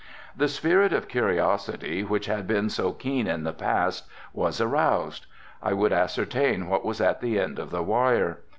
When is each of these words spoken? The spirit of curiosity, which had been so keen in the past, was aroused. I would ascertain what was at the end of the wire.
The 0.35 0.47
spirit 0.47 0.93
of 0.93 1.07
curiosity, 1.07 2.03
which 2.03 2.25
had 2.25 2.47
been 2.47 2.71
so 2.71 2.91
keen 2.91 3.27
in 3.27 3.43
the 3.43 3.53
past, 3.53 4.07
was 4.33 4.59
aroused. 4.59 5.27
I 5.61 5.73
would 5.73 5.93
ascertain 5.93 6.67
what 6.67 6.83
was 6.83 6.99
at 6.99 7.21
the 7.21 7.39
end 7.39 7.59
of 7.59 7.69
the 7.69 7.83
wire. 7.83 8.39